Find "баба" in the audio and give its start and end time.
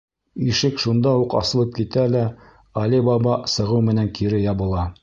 3.11-3.39